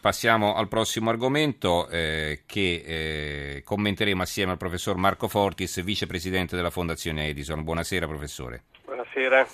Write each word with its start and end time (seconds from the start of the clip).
Passiamo 0.00 0.54
al 0.54 0.66
prossimo 0.66 1.10
argomento 1.10 1.86
eh, 1.90 2.44
che 2.46 2.82
eh, 2.86 3.62
commenteremo 3.62 4.22
assieme 4.22 4.52
al 4.52 4.56
professor 4.56 4.96
Marco 4.96 5.28
Fortis, 5.28 5.82
vicepresidente 5.82 6.56
della 6.56 6.70
Fondazione 6.70 7.28
Edison. 7.28 7.62
Buonasera 7.62 8.06
professore. 8.06 8.62
Buonasera. 8.86 9.46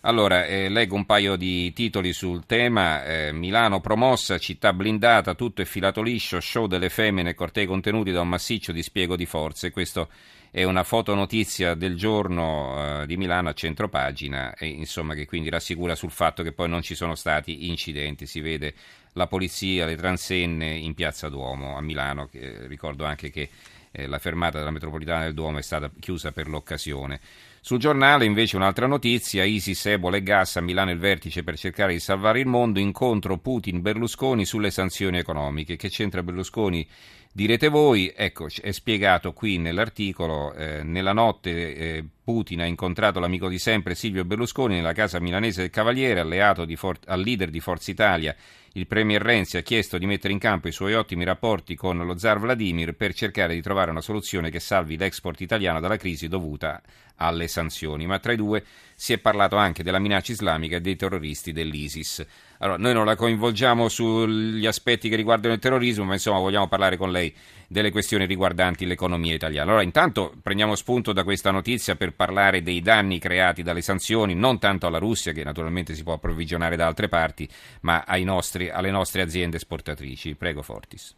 Allora, 0.00 0.44
eh, 0.44 0.68
leggo 0.68 0.96
un 0.96 1.06
paio 1.06 1.36
di 1.36 1.72
titoli 1.72 2.12
sul 2.12 2.46
tema. 2.46 3.04
Eh, 3.04 3.32
Milano 3.32 3.80
promossa, 3.80 4.38
città 4.38 4.72
blindata, 4.72 5.34
tutto 5.34 5.62
è 5.62 5.64
filato 5.64 6.02
liscio, 6.02 6.40
show 6.40 6.66
delle 6.66 6.88
femmine, 6.88 7.34
cortei 7.34 7.66
contenuti 7.66 8.10
da 8.10 8.22
un 8.22 8.28
massiccio 8.28 8.72
dispiego 8.72 9.14
di 9.14 9.24
forze. 9.24 9.70
Questo 9.70 10.08
è 10.50 10.64
una 10.64 10.82
fotonotizia 10.82 11.74
del 11.74 11.96
giorno 11.96 13.02
eh, 13.02 13.06
di 13.06 13.16
Milano 13.16 13.50
a 13.50 13.52
centropagina, 13.52 14.54
e, 14.54 14.66
insomma, 14.66 15.14
che 15.14 15.26
quindi 15.26 15.48
rassicura 15.48 15.94
sul 15.94 16.10
fatto 16.10 16.42
che 16.42 16.52
poi 16.52 16.68
non 16.68 16.82
ci 16.82 16.96
sono 16.96 17.14
stati 17.14 17.68
incidenti. 17.68 18.26
Si 18.26 18.40
vede 18.40 18.74
la 19.16 19.26
polizia, 19.26 19.86
le 19.86 19.96
transenne 19.96 20.70
in 20.76 20.94
piazza 20.94 21.28
Duomo 21.28 21.76
a 21.76 21.80
Milano. 21.80 22.26
Che, 22.26 22.66
ricordo 22.66 23.04
anche 23.04 23.30
che 23.30 23.48
eh, 23.90 24.06
la 24.06 24.18
fermata 24.18 24.58
della 24.58 24.70
metropolitana 24.70 25.24
del 25.24 25.34
Duomo 25.34 25.58
è 25.58 25.62
stata 25.62 25.90
chiusa 25.98 26.32
per 26.32 26.48
l'occasione. 26.48 27.20
Sul 27.60 27.78
giornale 27.78 28.26
invece 28.26 28.56
un'altra 28.56 28.86
notizia, 28.86 29.42
ISIS, 29.42 29.86
Ebola 29.86 30.18
e 30.18 30.22
gas 30.22 30.56
a 30.56 30.60
Milano 30.60 30.92
il 30.92 30.98
vertice 30.98 31.42
per 31.42 31.58
cercare 31.58 31.94
di 31.94 31.98
salvare 31.98 32.38
il 32.38 32.46
mondo, 32.46 32.78
incontro 32.78 33.38
Putin-Berlusconi 33.38 34.44
sulle 34.44 34.70
sanzioni 34.70 35.18
economiche. 35.18 35.76
Che 35.76 35.88
c'entra 35.88 36.22
Berlusconi? 36.22 36.86
Direte 37.36 37.68
voi, 37.68 38.10
ecco, 38.16 38.46
è 38.62 38.72
spiegato 38.72 39.34
qui 39.34 39.58
nell'articolo, 39.58 40.54
eh, 40.54 40.82
nella 40.82 41.12
notte 41.12 41.76
eh, 41.76 42.04
Putin 42.24 42.62
ha 42.62 42.64
incontrato 42.64 43.20
l'amico 43.20 43.50
di 43.50 43.58
sempre 43.58 43.94
Silvio 43.94 44.24
Berlusconi 44.24 44.76
nella 44.76 44.94
casa 44.94 45.20
milanese 45.20 45.60
del 45.60 45.68
Cavaliere, 45.68 46.20
alleato 46.20 46.66
For- 46.76 46.98
al 47.04 47.20
leader 47.20 47.50
di 47.50 47.60
Forza 47.60 47.90
Italia 47.90 48.34
il 48.76 48.86
Premier 48.86 49.22
Renzi 49.22 49.56
ha 49.56 49.62
chiesto 49.62 49.96
di 49.96 50.04
mettere 50.04 50.34
in 50.34 50.38
campo 50.38 50.68
i 50.68 50.72
suoi 50.72 50.92
ottimi 50.92 51.24
rapporti 51.24 51.74
con 51.74 51.96
lo 51.96 52.18
zar 52.18 52.38
Vladimir 52.38 52.92
per 52.92 53.14
cercare 53.14 53.54
di 53.54 53.62
trovare 53.62 53.90
una 53.90 54.02
soluzione 54.02 54.50
che 54.50 54.60
salvi 54.60 54.98
l'export 54.98 55.40
italiano 55.40 55.80
dalla 55.80 55.96
crisi 55.96 56.28
dovuta 56.28 56.82
alle 57.16 57.48
sanzioni. 57.48 58.06
Ma 58.06 58.18
tra 58.18 58.32
i 58.32 58.36
due 58.36 58.62
si 58.94 59.14
è 59.14 59.18
parlato 59.18 59.56
anche 59.56 59.82
della 59.82 59.98
minaccia 59.98 60.32
islamica 60.32 60.76
e 60.76 60.82
dei 60.82 60.94
terroristi 60.94 61.52
dell'ISIS. 61.52 62.26
Allora, 62.58 62.78
noi 62.78 62.94
non 62.94 63.04
la 63.04 63.16
coinvolgiamo 63.16 63.88
sugli 63.88 64.66
aspetti 64.66 65.08
che 65.08 65.16
riguardano 65.16 65.54
il 65.54 65.60
terrorismo, 65.60 66.04
ma 66.04 66.14
insomma 66.14 66.38
vogliamo 66.38 66.68
parlare 66.68 66.96
con 66.96 67.10
lei 67.10 67.34
delle 67.68 67.90
questioni 67.90 68.26
riguardanti 68.26 68.86
l'economia 68.86 69.34
italiana. 69.34 69.68
Allora, 69.68 69.84
intanto 69.84 70.32
prendiamo 70.42 70.74
spunto 70.74 71.12
da 71.12 71.24
questa 71.24 71.50
notizia 71.50 71.96
per 71.96 72.14
parlare 72.14 72.62
dei 72.62 72.80
danni 72.80 73.18
creati 73.18 73.62
dalle 73.62 73.82
sanzioni, 73.82 74.34
non 74.34 74.58
tanto 74.58 74.86
alla 74.86 74.98
Russia, 74.98 75.32
che 75.32 75.44
naturalmente 75.44 75.94
si 75.94 76.02
può 76.02 76.14
approvvigionare 76.14 76.76
da 76.76 76.86
altre 76.86 77.08
parti, 77.08 77.48
ma 77.82 78.04
nostri, 78.24 78.70
alle 78.70 78.90
nostre 78.90 79.22
aziende 79.22 79.56
esportatrici. 79.56 80.34
Prego, 80.34 80.62
Fortis. 80.62 81.14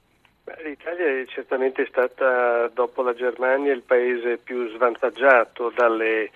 L'Italia 0.64 1.20
è 1.20 1.26
certamente 1.26 1.86
stata, 1.88 2.68
dopo 2.72 3.02
la 3.02 3.14
Germania, 3.14 3.72
il 3.72 3.82
paese 3.82 4.38
più 4.38 4.68
svantaggiato 4.70 5.72
dalle 5.76 6.30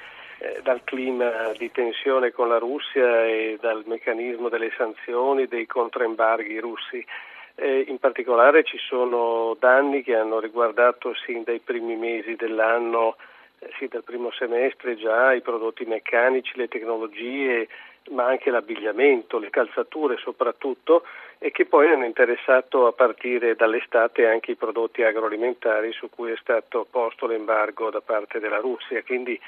dal 0.63 0.83
clima 0.85 1.53
di 1.57 1.71
tensione 1.71 2.33
con 2.33 2.49
la 2.49 2.59
Russia 2.59 3.27
e 3.27 3.59
dal 3.61 3.83
meccanismo 3.87 4.49
delle 4.49 4.73
sanzioni, 4.77 5.47
dei 5.47 5.67
controembarghi 5.67 6.59
russi. 6.59 7.05
Eh, 7.55 7.85
in 7.87 7.99
particolare 7.99 8.65
ci 8.65 8.79
sono 8.79 9.57
danni 9.59 10.03
che 10.03 10.17
hanno 10.17 10.41
riguardato 10.41 11.15
sin 11.15 11.43
dai 11.45 11.61
primi 11.61 11.97
mesi 11.97 12.35
dell'anno, 12.35 13.17
eh, 13.59 13.71
sin 13.79 13.89
dal 13.91 14.03
primo 14.03 14.33
semestre 14.33 14.97
già, 14.97 15.33
i 15.33 15.43
prodotti 15.43 15.85
meccanici, 15.85 16.53
le 16.57 16.69
tecnologie, 16.69 17.69
ma 18.11 18.25
anche 18.25 18.51
l'abbigliamento, 18.51 19.39
le 19.39 19.51
calzature 19.51 20.17
soprattutto, 20.17 21.05
e 21.39 21.51
che 21.51 21.67
poi 21.67 21.91
hanno 21.91 22.05
interessato 22.05 22.87
a 22.87 22.93
partire 22.93 23.55
dall'estate 23.55 24.27
anche 24.27 24.53
i 24.53 24.57
prodotti 24.57 25.03
agroalimentari 25.03 25.93
su 25.93 26.09
cui 26.09 26.33
è 26.33 26.37
stato 26.41 26.87
posto 26.91 27.27
l'embargo 27.27 27.91
da 27.91 28.01
parte 28.01 28.41
della 28.41 28.59
Russia. 28.59 29.03
Quindi 29.03 29.39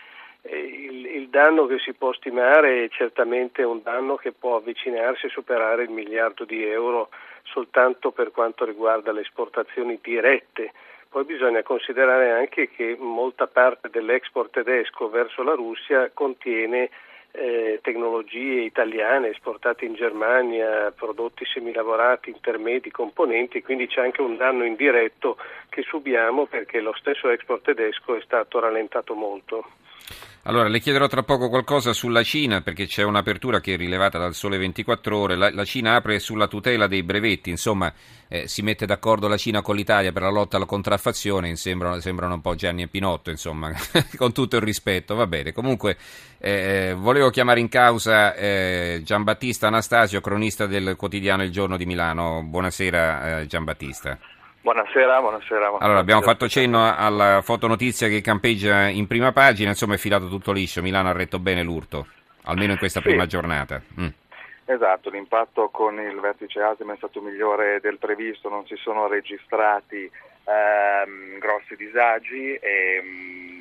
il, 0.50 1.06
il, 1.06 1.28
danno 1.28 1.66
che 1.66 1.78
si 1.78 1.94
può 1.94 2.12
stimare 2.12 2.84
è 2.84 2.88
certamente 2.90 3.62
un 3.62 3.80
danno 3.82 4.16
che 4.16 4.32
può 4.32 4.56
avvicinarsi 4.56 5.27
e 5.27 5.30
superare 5.30 5.84
il 5.84 5.90
miliardo 5.90 6.44
di 6.44 6.64
euro 6.64 7.08
soltanto 7.44 8.10
per 8.10 8.30
quanto 8.30 8.64
riguarda 8.64 9.12
le 9.12 9.22
esportazioni 9.22 9.98
dirette. 10.02 10.72
Poi 11.08 11.24
bisogna 11.24 11.62
considerare 11.62 12.33
anche 12.33 12.68
che 12.68 12.96
molta 12.98 13.46
parte 13.46 13.88
dell'export 13.88 14.50
tedesco 14.50 15.08
verso 15.08 15.42
la 15.42 15.54
Russia 15.54 16.10
contiene 16.12 16.90
eh, 17.30 17.80
tecnologie 17.83 18.62
italiane 18.62 19.28
esportate 19.28 19.84
in 19.84 19.94
Germania, 19.94 20.92
prodotti 20.92 21.44
semilavorati, 21.44 22.30
intermedi, 22.30 22.90
componenti, 22.90 23.62
quindi 23.62 23.86
c'è 23.86 24.02
anche 24.02 24.22
un 24.22 24.36
danno 24.36 24.64
indiretto 24.64 25.36
che 25.68 25.83
subiamo 25.83 26.46
perché 26.46 26.80
lo 26.80 26.94
stesso 26.94 27.28
export 27.30 27.62
tedesco 27.62 28.16
è 28.16 28.20
stato 28.22 28.60
rallentato 28.60 29.14
molto. 29.14 29.64
Allora, 30.46 30.68
le 30.68 30.78
chiederò 30.78 31.06
tra 31.06 31.22
poco 31.22 31.48
qualcosa 31.48 31.94
sulla 31.94 32.22
Cina, 32.22 32.60
perché 32.60 32.86
c'è 32.86 33.02
un'apertura 33.02 33.60
che 33.60 33.74
è 33.74 33.77
rilevata 33.78 34.18
dal 34.18 34.34
Sole 34.34 34.58
24 34.58 35.16
Ore. 35.16 35.36
La, 35.36 35.50
la 35.50 35.64
Cina 35.64 35.94
apre 35.94 36.18
sulla 36.18 36.48
tutela 36.48 36.86
dei 36.86 37.02
brevetti, 37.02 37.48
insomma, 37.48 37.90
eh, 38.28 38.46
si 38.46 38.60
mette 38.60 38.84
d'accordo 38.84 39.27
la 39.27 39.38
Cina 39.38 39.62
con 39.62 39.74
l'Italia 39.74 40.12
per 40.12 40.20
la 40.20 40.28
lotta 40.28 40.56
alla 40.56 40.66
contraffazione, 40.66 41.56
sembrano, 41.56 41.98
sembrano 42.00 42.34
un 42.34 42.42
po' 42.42 42.54
Gianni 42.56 42.83
e 42.83 42.88
Pinotto, 42.88 43.30
insomma, 43.30 43.72
con 44.18 44.33
tutto 44.34 44.56
il 44.56 44.62
rispetto, 44.62 45.14
va 45.14 45.27
bene. 45.27 45.52
Comunque, 45.52 45.96
eh, 46.36 46.94
volevo 46.94 47.30
chiamare 47.30 47.60
in 47.60 47.70
causa 47.70 48.34
eh, 48.34 49.00
Giambattista 49.02 49.68
Anastasio, 49.68 50.20
cronista 50.20 50.66
del 50.66 50.94
quotidiano 50.96 51.42
Il 51.42 51.52
Giorno 51.52 51.78
di 51.78 51.86
Milano. 51.86 52.42
Buonasera, 52.44 53.40
eh, 53.40 53.46
Giambattista. 53.46 54.18
Buonasera, 54.64 55.20
buonasera, 55.20 55.58
buonasera. 55.58 55.85
Allora, 55.85 55.98
abbiamo 55.98 56.23
fatto 56.23 56.48
cenno 56.48 56.91
alla 56.91 57.42
fotonotizia 57.42 58.08
che 58.08 58.23
campeggia 58.23 58.89
in 58.89 59.07
prima 59.07 59.30
pagina, 59.30 59.69
insomma 59.69 59.92
è 59.92 59.98
filato 59.98 60.27
tutto 60.27 60.52
liscio, 60.52 60.80
Milano 60.80 61.11
ha 61.11 61.13
retto 61.13 61.39
bene 61.39 61.63
l'urto, 61.63 62.07
almeno 62.45 62.73
in 62.73 62.79
questa 62.79 63.01
sì. 63.01 63.08
prima 63.08 63.27
giornata. 63.27 63.83
Mm. 64.01 64.07
Esatto, 64.64 65.11
l'impatto 65.11 65.69
con 65.69 66.01
il 66.01 66.19
vertice 66.19 66.63
ASEM 66.63 66.95
è 66.95 66.97
stato 66.97 67.20
migliore 67.20 67.79
del 67.83 67.98
previsto, 67.98 68.48
non 68.48 68.67
si 68.67 68.75
sono 68.77 69.07
registrati 69.07 70.11
ehm, 70.45 71.39
grossi 71.39 71.77
disagi 71.77 72.55
e 72.55 73.02
mm, 73.05 73.53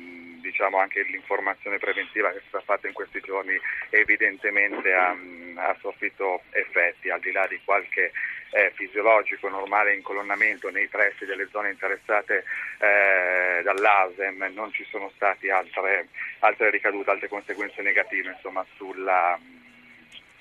diciamo 0.54 0.78
anche 0.78 1.02
l'informazione 1.02 1.78
preventiva 1.78 2.30
che 2.30 2.38
è 2.38 2.42
stata 2.46 2.64
fatta 2.64 2.86
in 2.86 2.92
questi 2.92 3.20
giorni 3.20 3.58
evidentemente 3.90 4.94
ha, 4.94 5.10
ha 5.56 5.76
sofferto 5.80 6.42
effetti, 6.50 7.10
al 7.10 7.18
di 7.18 7.32
là 7.32 7.44
di 7.48 7.60
qualche 7.64 8.12
eh, 8.50 8.70
fisiologico 8.76 9.48
normale 9.48 9.94
incolonnamento 9.94 10.70
nei 10.70 10.86
pressi 10.86 11.24
delle 11.24 11.48
zone 11.50 11.70
interessate 11.70 12.44
eh, 12.78 13.62
dall'ASEM 13.64 14.52
non 14.54 14.72
ci 14.72 14.86
sono 14.90 15.10
state 15.16 15.50
altre, 15.50 16.06
altre, 16.38 16.70
ricadute, 16.70 17.10
altre 17.10 17.26
conseguenze 17.26 17.82
negative 17.82 18.30
insomma, 18.30 18.64
sulla, 18.76 19.36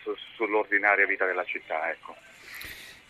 su, 0.03 0.13
sull'ordinaria 0.35 1.07
vita 1.07 1.25
della 1.25 1.44
città. 1.44 1.90
Ecco. 1.90 2.16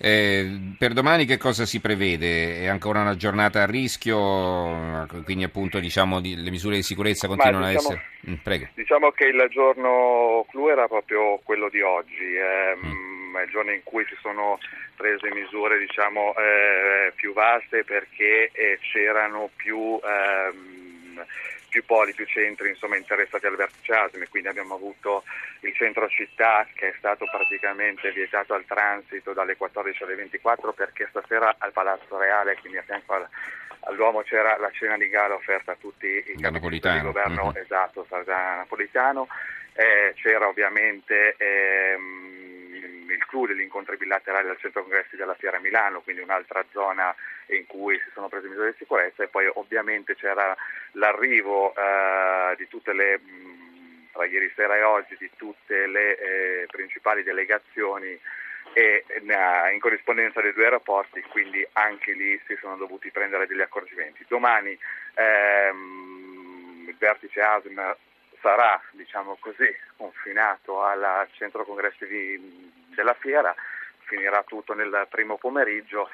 Eh, 0.05 0.75
per 0.77 0.91
domani 0.91 1.25
che 1.25 1.37
cosa 1.37 1.65
si 1.65 1.79
prevede? 1.79 2.61
È 2.61 2.67
ancora 2.67 2.99
una 3.01 3.15
giornata 3.15 3.61
a 3.61 3.65
rischio, 3.65 5.07
quindi 5.23 5.45
appunto 5.45 5.79
diciamo, 5.79 6.19
le 6.19 6.49
misure 6.49 6.75
di 6.75 6.83
sicurezza 6.83 7.27
continuano 7.27 7.67
diciamo, 7.67 7.87
a 7.87 7.93
essere... 7.93 8.59
Mm, 8.59 8.63
diciamo 8.73 9.11
che 9.11 9.25
il 9.27 9.47
giorno 9.49 10.45
clou 10.49 10.69
era 10.69 10.87
proprio 10.87 11.39
quello 11.43 11.69
di 11.69 11.81
oggi. 11.81 12.35
Eh, 12.35 12.77
mm 12.85 13.13
è 13.39 13.43
il 13.43 13.49
giorno 13.49 13.71
in 13.71 13.81
cui 13.83 14.05
si 14.07 14.15
sono 14.21 14.59
prese 14.95 15.31
misure 15.33 15.79
diciamo, 15.79 16.33
eh, 16.35 17.11
più 17.15 17.33
vaste 17.33 17.83
perché 17.83 18.51
eh, 18.51 18.79
c'erano 18.81 19.49
più, 19.55 19.99
ehm, 20.03 21.25
più, 21.73 21.83
poli, 21.85 22.13
più 22.13 22.27
centri 22.27 22.69
insomma, 22.69 22.97
interessati 22.97 23.47
al 23.47 23.55
vertice 23.55 23.93
ASM, 23.93 24.25
quindi 24.29 24.47
abbiamo 24.47 24.75
avuto 24.75 25.23
il 25.61 25.73
centro 25.73 26.07
città 26.07 26.67
che 26.75 26.89
è 26.89 26.93
stato 26.99 27.25
praticamente 27.25 28.11
vietato 28.11 28.53
al 28.53 28.63
transito 28.65 29.33
dalle 29.33 29.57
14 29.57 30.03
alle 30.03 30.13
24 30.13 30.71
perché 30.73 31.07
stasera 31.09 31.55
al 31.57 31.71
Palazzo 31.71 32.19
Reale, 32.19 32.57
quindi 32.61 32.77
a 32.77 32.83
fianco 32.83 33.13
al, 33.13 33.27
all'uomo 33.85 34.21
c'era 34.21 34.55
la 34.59 34.69
cena 34.69 34.97
di 34.97 35.09
gala 35.09 35.33
offerta 35.33 35.71
a 35.71 35.77
tutti 35.79 36.05
i 36.05 36.39
capi 36.39 36.59
di 36.59 37.01
governo, 37.01 37.45
mm-hmm. 37.45 37.63
esatto, 37.63 38.05
Napolitano, 38.07 39.27
eh, 39.73 40.13
c'era 40.13 40.47
ovviamente... 40.47 41.35
Ehm, 41.39 42.32
il 43.13 43.25
clou 43.25 43.45
degli 43.45 43.61
incontri 43.61 43.97
bilaterali 43.97 44.49
al 44.49 44.57
centro 44.59 44.81
congressi 44.81 45.15
della 45.15 45.35
Fiera 45.35 45.59
Milano, 45.59 46.01
quindi 46.01 46.21
un'altra 46.21 46.63
zona 46.71 47.15
in 47.47 47.65
cui 47.65 47.97
si 47.99 48.09
sono 48.13 48.27
prese 48.27 48.47
misure 48.47 48.71
di 48.71 48.77
sicurezza 48.77 49.23
e 49.23 49.27
poi 49.27 49.49
ovviamente 49.53 50.15
c'era 50.15 50.55
l'arrivo 50.93 51.73
eh, 51.75 52.55
di 52.57 52.67
tutte 52.67 52.93
le 52.93 53.19
tra 54.13 54.25
ieri 54.25 54.51
sera 54.55 54.77
e 54.77 54.83
oggi 54.83 55.15
di 55.17 55.29
tutte 55.35 55.87
le 55.87 56.17
eh, 56.17 56.65
principali 56.67 57.23
delegazioni 57.23 58.17
e 58.73 59.03
in 59.71 59.79
corrispondenza 59.79 60.41
dei 60.41 60.53
due 60.53 60.65
aeroporti, 60.65 61.21
quindi 61.29 61.65
anche 61.73 62.13
lì 62.13 62.39
si 62.47 62.55
sono 62.59 62.75
dovuti 62.75 63.11
prendere 63.11 63.45
degli 63.45 63.61
accorgimenti. 63.61 64.25
Domani 64.27 64.77
ehm, 65.15 66.85
il 66.87 66.95
vertice 66.97 67.41
ASM 67.41 67.95
sarà, 68.41 68.81
diciamo 68.91 69.37
così, 69.39 69.75
confinato 69.95 70.83
al 70.83 71.27
centro 71.33 71.65
congressi 71.65 72.05
di, 72.07 72.71
della 72.93 73.15
fiera, 73.19 73.53
finirà 74.05 74.43
tutto 74.43 74.73
nel 74.73 75.07
primo 75.09 75.37
pomeriggio. 75.37 76.09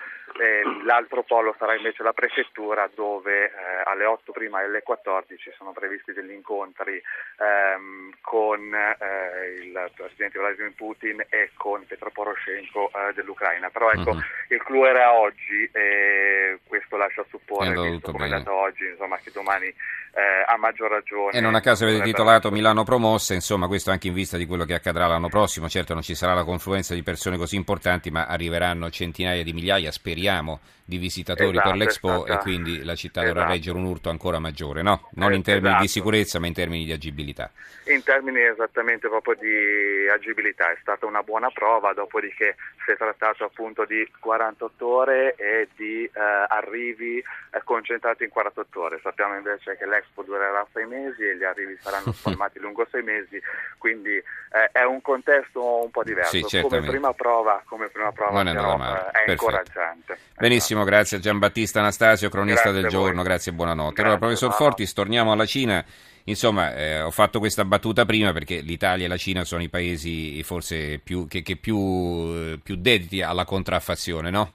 L'altro 0.83 1.23
polo 1.23 1.55
sarà 1.57 1.75
invece 1.75 2.03
la 2.03 2.13
prefettura 2.13 2.89
dove 2.93 3.45
eh, 3.45 3.78
alle 3.89 4.05
8 4.05 4.31
prima 4.31 4.61
e 4.61 4.65
alle 4.65 4.83
14 4.83 5.53
sono 5.57 5.71
previsti 5.71 6.13
degli 6.13 6.31
incontri 6.31 7.01
ehm, 7.37 8.11
con 8.21 8.73
eh, 8.73 9.61
il 9.61 9.91
presidente 9.95 10.39
Vladimir 10.39 10.73
Putin 10.75 11.25
e 11.29 11.51
con 11.55 11.85
Petro 11.85 12.11
Poroshenko 12.11 12.89
eh, 12.89 13.13
dell'Ucraina. 13.13 13.69
Però 13.69 13.91
ecco, 13.91 14.11
uh-huh. 14.11 14.21
il 14.49 14.63
clou 14.63 14.85
era 14.85 15.13
oggi 15.13 15.69
e 15.71 16.59
questo 16.65 16.97
lascia 16.97 17.25
supporre, 17.29 17.91
visto 17.91 18.11
come 18.11 18.27
è 18.27 18.31
andato 18.31 18.53
oggi, 18.53 18.85
insomma, 18.87 19.17
che 19.17 19.31
domani 19.31 19.67
eh, 19.67 20.45
a 20.47 20.57
maggior 20.57 20.89
ragione. 20.89 21.37
E 21.37 21.41
non 21.41 21.55
a 21.55 21.61
caso 21.61 21.85
avete 21.85 22.03
titolato 22.03 22.51
Milano 22.51 22.83
promossa, 22.83 23.33
insomma, 23.33 23.67
questo 23.67 23.91
anche 23.91 24.07
in 24.07 24.13
vista 24.13 24.37
di 24.37 24.45
quello 24.45 24.65
che 24.65 24.73
accadrà 24.73 25.07
l'anno 25.07 25.29
prossimo. 25.29 25.69
Certo 25.69 25.93
non 25.93 26.03
ci 26.03 26.15
sarà 26.15 26.33
la 26.33 26.43
confluenza 26.43 26.93
di 26.93 27.03
persone 27.03 27.37
così 27.37 27.55
importanti, 27.55 28.09
ma 28.09 28.25
arriveranno 28.25 28.89
centinaia 28.89 29.43
di 29.43 29.53
migliaia, 29.53 29.91
speriamo, 29.91 30.59
di 30.83 30.97
visitatori 30.97 31.51
esatto, 31.51 31.69
per 31.69 31.77
l'Expo 31.77 32.25
esatto. 32.25 32.33
e 32.33 32.37
quindi 32.37 32.83
la 32.83 32.95
città 32.95 33.21
esatto. 33.21 33.35
dovrà 33.35 33.51
reggere 33.51 33.77
un 33.79 33.85
urto 33.85 34.09
ancora 34.09 34.39
maggiore, 34.39 34.81
no? 34.81 35.09
Non 35.13 35.33
in 35.33 35.43
termini 35.43 35.69
di 35.69 35.85
esatto. 35.85 35.87
sicurezza, 35.87 36.39
ma 36.39 36.47
in 36.47 36.53
termini 36.53 36.85
di 36.85 36.91
agibilità. 36.91 37.51
In 37.85 38.03
termini 38.03 38.41
esattamente 38.41 39.07
proprio 39.07 39.35
di 39.35 40.07
agibilità, 40.07 40.71
è 40.71 40.77
stata 40.81 41.05
una 41.05 41.23
buona 41.23 41.49
prova, 41.49 41.93
dopodiché 41.93 42.55
si 42.85 42.91
è 42.91 42.97
trattato 42.97 43.45
appunto 43.45 43.85
di 43.85 44.07
48 44.19 44.87
ore 44.87 45.35
e 45.35 45.69
di 45.75 46.03
eh, 46.03 46.11
arrivi 46.47 47.17
eh, 47.17 47.61
concentrati 47.63 48.25
in 48.25 48.29
48 48.29 48.79
ore. 48.79 48.99
Sappiamo 49.01 49.35
invece 49.35 49.75
che 49.77 49.87
l'Expo 49.87 50.21
durerà 50.23 50.65
sei 50.71 50.85
mesi 50.85 51.23
e 51.23 51.35
gli 51.35 51.43
arrivi 51.43 51.77
saranno 51.81 52.11
spalmati 52.13 52.59
lungo 52.59 52.87
sei 52.91 53.01
mesi, 53.01 53.41
quindi 53.77 54.11
eh, 54.11 54.69
è 54.71 54.83
un 54.83 55.01
contesto 55.01 55.83
un 55.83 55.89
po' 55.91 56.03
diverso. 56.03 56.47
Sì, 56.47 56.61
come 56.61 56.81
prima 56.81 57.13
prova, 57.13 57.61
come 57.65 57.87
prima 57.89 58.11
prova 58.11 58.43
però, 58.43 58.77
è, 58.77 59.23
eh, 59.27 59.31
incoraggiante. 59.31 60.17
Benissimo, 60.37 60.83
grazie 60.83 61.17
a 61.17 61.19
Giambattista 61.19 61.79
Anastasio, 61.79 62.29
cronista 62.29 62.69
grazie 62.69 62.81
del 62.81 62.89
giorno, 62.89 63.23
grazie 63.23 63.51
e 63.51 63.55
buonanotte. 63.69 64.01
Grazie, 64.01 64.03
allora, 64.03 64.17
professor 64.17 64.53
Fortis, 64.53 64.93
torniamo 64.93 65.31
alla 65.31 65.45
Cina. 65.45 65.83
Insomma, 66.25 66.75
eh, 66.75 67.01
ho 67.01 67.11
fatto 67.11 67.39
questa 67.39 67.65
battuta 67.65 68.05
prima 68.05 68.31
perché 68.33 68.59
l'Italia 68.59 69.05
e 69.05 69.07
la 69.07 69.17
Cina 69.17 69.43
sono 69.43 69.63
i 69.63 69.69
paesi 69.69 70.41
forse 70.43 70.99
più, 71.03 71.27
che, 71.27 71.41
che 71.41 71.55
più, 71.55 72.59
più 72.61 72.75
dediti 72.75 73.21
alla 73.21 73.45
contraffazione, 73.45 74.29
no? 74.29 74.53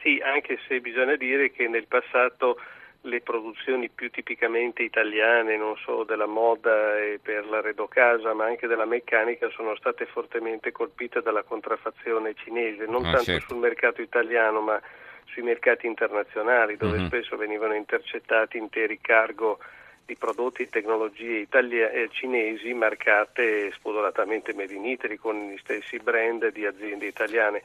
Sì, 0.00 0.20
anche 0.24 0.58
se 0.66 0.80
bisogna 0.80 1.16
dire 1.16 1.50
che 1.50 1.68
nel 1.68 1.86
passato 1.86 2.58
le 3.02 3.20
produzioni 3.20 3.88
più 3.88 4.10
tipicamente 4.10 4.82
italiane, 4.82 5.56
non 5.56 5.76
solo 5.76 6.02
della 6.02 6.26
moda 6.26 6.98
e 6.98 7.20
per 7.22 7.46
l'arredo 7.46 7.86
casa, 7.86 8.34
ma 8.34 8.46
anche 8.46 8.66
della 8.66 8.84
meccanica, 8.84 9.48
sono 9.50 9.76
state 9.76 10.06
fortemente 10.06 10.72
colpite 10.72 11.22
dalla 11.22 11.44
contraffazione 11.44 12.34
cinese, 12.34 12.86
non 12.86 13.04
ah, 13.04 13.12
tanto 13.12 13.24
certo. 13.24 13.46
sul 13.48 13.58
mercato 13.58 14.02
italiano, 14.02 14.60
ma 14.60 14.80
sui 15.26 15.42
mercati 15.42 15.86
internazionali, 15.86 16.76
dove 16.76 16.98
mm-hmm. 16.98 17.06
spesso 17.06 17.36
venivano 17.36 17.74
intercettati 17.74 18.58
interi 18.58 18.98
cargo 19.00 19.58
di 20.06 20.16
prodotti 20.16 20.62
e 20.62 20.68
tecnologie 20.68 21.38
italia- 21.38 21.90
eh, 21.90 22.08
cinesi 22.10 22.72
marcate 22.72 23.72
spudoratamente 23.72 24.54
Made 24.54 24.72
in 24.72 24.84
Italy 24.84 25.16
con 25.16 25.50
gli 25.50 25.58
stessi 25.58 25.98
brand 25.98 26.50
di 26.52 26.64
aziende 26.64 27.06
italiane. 27.06 27.62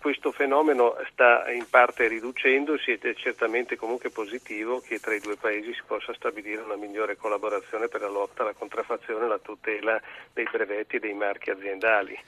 Questo 0.00 0.32
fenomeno 0.32 0.96
sta 1.10 1.50
in 1.52 1.66
parte 1.68 2.08
riducendosi 2.08 2.92
ed 2.92 3.04
è 3.04 3.14
certamente 3.14 3.76
comunque 3.76 4.10
positivo 4.10 4.80
che 4.80 4.98
tra 4.98 5.14
i 5.14 5.20
due 5.20 5.36
paesi 5.36 5.74
si 5.74 5.82
possa 5.86 6.14
stabilire 6.14 6.62
una 6.62 6.76
migliore 6.76 7.16
collaborazione 7.16 7.88
per 7.88 8.00
la 8.00 8.08
lotta 8.08 8.42
alla 8.42 8.54
contraffazione 8.54 9.26
e 9.26 9.28
la 9.28 9.38
tutela 9.38 10.00
dei 10.32 10.48
brevetti 10.50 10.96
e 10.96 11.00
dei 11.00 11.12
marchi 11.12 11.50
aziendali. 11.50 12.18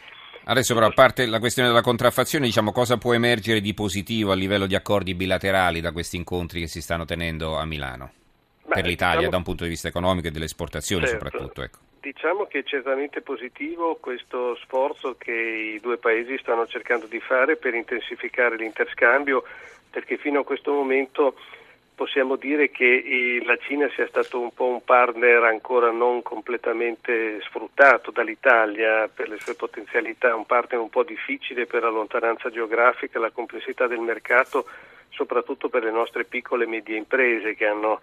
Adesso 0.47 0.75
però, 0.75 0.87
a 0.87 0.93
parte 0.93 1.27
la 1.27 1.39
questione 1.39 1.69
della 1.69 1.81
contraffazione, 1.81 2.45
diciamo 2.45 2.71
cosa 2.71 2.99
può 2.99 3.15
emergere 3.15 3.61
di 3.61 3.73
positivo 3.73 4.33
a 4.33 4.35
livello 4.35 4.67
di 4.67 4.75
accordi 4.75 5.15
bilaterali 5.15 5.81
da 5.81 5.93
questi 5.93 6.17
incontri 6.17 6.61
che 6.61 6.67
si 6.67 6.83
stanno 6.83 7.05
tenendo 7.05 7.57
a 7.57 7.65
Milano? 7.65 8.13
Beh, 8.67 8.75
per 8.75 8.85
l'Italia 8.85 9.17
diciamo, 9.17 9.31
da 9.31 9.37
un 9.39 9.43
punto 9.43 9.65
di 9.65 9.71
vista 9.71 9.89
economico 9.89 10.29
e 10.29 10.31
delle 10.31 10.45
esportazioni 10.45 11.07
certo, 11.07 11.25
soprattutto. 11.25 11.63
Ecco. 11.63 11.79
Diciamo 12.01 12.45
che 12.45 12.59
è 12.59 12.63
certamente 12.65 13.23
positivo 13.23 13.97
questo 13.97 14.57
sforzo 14.57 15.17
che 15.17 15.33
i 15.33 15.81
due 15.81 15.97
paesi 15.97 16.37
stanno 16.39 16.67
cercando 16.67 17.07
di 17.07 17.21
fare 17.21 17.57
per 17.57 17.75
intensificare 17.75 18.57
l'interscambio 18.57 19.45
perché 19.91 20.19
fino 20.19 20.41
a 20.41 20.45
questo 20.45 20.73
momento 20.73 21.37
possiamo 21.95 22.37
dire 22.37 22.71
che 22.71 23.41
la 23.45 23.57
Cina 23.57 23.89
sia 23.95 24.07
stato 24.09 24.41
un 24.41 24.53
po' 24.53 24.67
un 24.67 24.85
partner 24.85 25.45
ancora 25.45 25.91
non 25.91 26.23
completamente 26.23 27.41
sfruttato 27.43 28.11
dall'Italia 28.11 29.09
per 29.09 29.29
le 29.29 29.39
sue 29.39 29.55
potenzialità, 29.55 30.35
un 30.35 30.47
partner 30.47 30.81
un 30.81 30.91
po' 30.91 31.05
difficile 31.05 31.67
per 31.67 31.83
la 31.83 31.91
lontananza 31.91 32.51
geografica, 32.51 33.19
la 33.19 33.31
complessità 33.31 33.87
del 33.87 34.01
mercato, 34.01 34.67
soprattutto 35.11 35.69
per 35.69 35.85
le 35.85 35.93
nostre 35.93 36.25
piccole 36.25 36.65
e 36.65 36.69
medie 36.69 36.97
imprese 36.97 37.55
che 37.55 37.67
hanno 37.67 38.01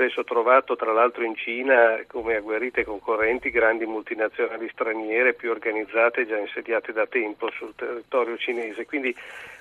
spesso 0.00 0.24
trovato 0.24 0.76
tra 0.76 0.92
l'altro 0.94 1.24
in 1.24 1.36
Cina 1.36 2.02
come 2.06 2.36
agguerrite 2.36 2.84
concorrenti 2.84 3.50
grandi 3.50 3.84
multinazionali 3.84 4.66
straniere 4.72 5.34
più 5.34 5.50
organizzate 5.50 6.22
e 6.22 6.26
già 6.26 6.38
insediate 6.38 6.94
da 6.94 7.06
tempo 7.06 7.50
sul 7.50 7.74
territorio 7.76 8.38
cinese. 8.38 8.86
Quindi 8.86 9.14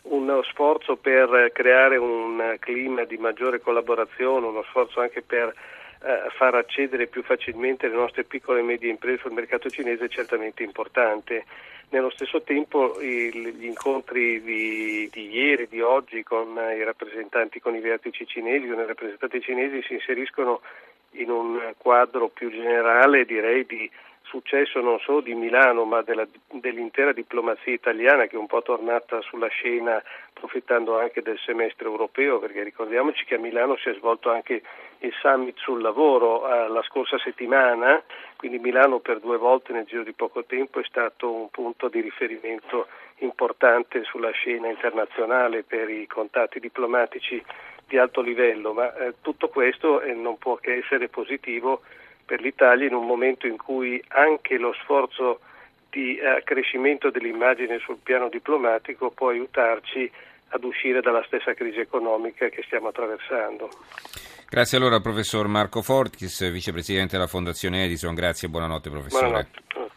uno 0.03 0.41
sforzo 0.43 0.95
per 0.95 1.49
creare 1.51 1.97
un 1.97 2.55
clima 2.59 3.03
di 3.03 3.17
maggiore 3.17 3.59
collaborazione, 3.59 4.47
uno 4.47 4.63
sforzo 4.63 5.01
anche 5.01 5.21
per 5.21 5.53
eh, 6.01 6.29
far 6.31 6.55
accedere 6.55 7.07
più 7.07 7.23
facilmente 7.23 7.87
le 7.87 7.95
nostre 7.95 8.23
piccole 8.23 8.59
e 8.59 8.63
medie 8.63 8.89
imprese 8.89 9.21
sul 9.21 9.33
mercato 9.33 9.69
cinese 9.69 10.05
è 10.05 10.09
certamente 10.09 10.63
importante. 10.63 11.45
Nello 11.89 12.09
stesso 12.11 12.41
tempo 12.43 12.99
il, 13.01 13.55
gli 13.57 13.65
incontri 13.65 14.41
di, 14.43 15.09
di, 15.11 15.29
ieri, 15.29 15.67
di 15.67 15.81
oggi 15.81 16.23
con 16.23 16.55
i 16.55 16.83
rappresentanti, 16.83 17.59
con 17.59 17.75
i 17.75 17.79
vertici 17.79 18.27
cinesi, 18.27 18.67
con 18.67 18.79
i 18.79 18.85
rappresentanti 18.85 19.41
cinesi 19.41 19.81
si 19.81 19.93
inseriscono 19.93 20.61
in 21.13 21.31
un 21.31 21.73
quadro 21.77 22.27
più 22.27 22.51
generale 22.51 23.25
direi 23.25 23.65
di 23.65 23.89
successo 24.21 24.79
non 24.79 24.99
solo 24.99 25.21
di 25.21 25.33
Milano 25.33 25.85
ma 25.85 26.03
della, 26.03 26.27
dell'intera 26.51 27.11
diplomazia 27.11 27.73
italiana 27.73 28.27
che 28.27 28.35
è 28.35 28.39
un 28.39 28.45
po' 28.45 28.61
tornata 28.61 29.19
sulla 29.21 29.47
scena 29.47 30.01
approfittando 30.29 30.99
anche 30.99 31.23
del 31.23 31.39
semestre 31.43 31.87
europeo 31.87 32.37
perché 32.37 32.61
ricordiamoci 32.61 33.25
che 33.25 33.35
a 33.35 33.39
Milano 33.39 33.75
si 33.77 33.89
è 33.89 33.95
svolto 33.95 34.29
anche 34.29 34.61
il 34.99 35.13
summit 35.19 35.57
sul 35.57 35.81
lavoro 35.81 36.47
eh, 36.47 36.67
la 36.67 36.81
scorsa 36.83 37.17
settimana, 37.17 38.01
quindi 38.35 38.59
Milano 38.59 38.99
per 38.99 39.19
due 39.19 39.37
volte 39.37 39.73
nel 39.73 39.85
giro 39.85 40.03
di 40.03 40.13
poco 40.13 40.43
tempo 40.43 40.79
è 40.79 40.83
stato 40.83 41.31
un 41.31 41.49
punto 41.49 41.87
di 41.87 42.01
riferimento 42.01 42.87
importante 43.19 44.03
sulla 44.03 44.31
scena 44.31 44.67
internazionale 44.67 45.63
per 45.63 45.89
i 45.89 46.07
contatti 46.07 46.59
diplomatici 46.59 47.43
di 47.87 47.97
alto 47.97 48.21
livello, 48.21 48.73
ma 48.73 48.93
eh, 48.95 49.15
tutto 49.21 49.47
questo 49.49 50.01
eh, 50.01 50.13
non 50.13 50.37
può 50.37 50.55
che 50.55 50.75
essere 50.75 51.07
positivo 51.07 51.81
per 52.25 52.41
l'Italia 52.41 52.87
in 52.87 52.93
un 52.93 53.05
momento 53.05 53.47
in 53.47 53.57
cui 53.57 54.01
anche 54.09 54.57
lo 54.57 54.73
sforzo 54.73 55.39
di 55.89 56.19
accrescimento 56.19 57.07
eh, 57.07 57.11
dell'immagine 57.11 57.79
sul 57.79 57.97
piano 58.03 58.29
diplomatico 58.29 59.09
può 59.09 59.29
aiutarci 59.29 60.11
ad 60.49 60.63
uscire 60.63 61.01
dalla 61.01 61.23
stessa 61.23 61.53
crisi 61.53 61.79
economica 61.79 62.49
che 62.49 62.63
stiamo 62.63 62.89
attraversando. 62.89 63.69
Grazie 64.49 64.77
allora 64.77 64.95
al 64.95 65.03
professor 65.03 65.45
Marco 65.45 65.83
Fortis, 65.83 66.49
vicepresidente 66.49 67.11
della 67.11 67.27
Fondazione 67.27 67.83
Edison. 67.83 68.15
Grazie 68.15 68.47
e 68.47 68.51
buonanotte 68.51 68.89
professore. 68.89 69.27
Buonanotte. 69.27 69.88